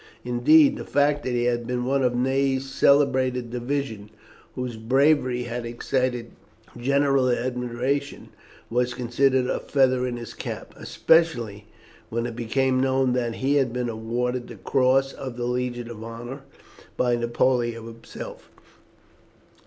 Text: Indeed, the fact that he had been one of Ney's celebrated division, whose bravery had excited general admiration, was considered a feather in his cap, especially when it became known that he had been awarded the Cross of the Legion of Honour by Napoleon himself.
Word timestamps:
Indeed, 0.25 0.77
the 0.77 0.83
fact 0.83 1.21
that 1.21 1.29
he 1.33 1.43
had 1.43 1.67
been 1.67 1.85
one 1.85 2.01
of 2.01 2.15
Ney's 2.15 2.67
celebrated 2.67 3.51
division, 3.51 4.09
whose 4.55 4.75
bravery 4.75 5.43
had 5.43 5.63
excited 5.63 6.31
general 6.75 7.29
admiration, 7.29 8.29
was 8.71 8.95
considered 8.95 9.45
a 9.45 9.59
feather 9.59 10.07
in 10.07 10.17
his 10.17 10.33
cap, 10.33 10.73
especially 10.75 11.67
when 12.09 12.25
it 12.25 12.35
became 12.35 12.81
known 12.81 13.13
that 13.13 13.35
he 13.35 13.57
had 13.57 13.71
been 13.71 13.89
awarded 13.89 14.47
the 14.47 14.55
Cross 14.55 15.13
of 15.13 15.37
the 15.37 15.45
Legion 15.45 15.87
of 15.87 16.03
Honour 16.03 16.41
by 16.97 17.15
Napoleon 17.15 17.85
himself. 17.85 18.49